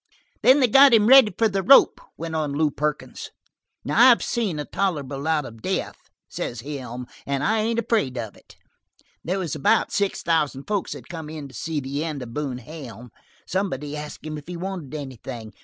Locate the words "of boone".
12.23-12.57